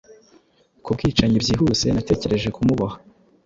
[0.83, 2.95] Ku bwicanyi byihuse natekereje kumuboha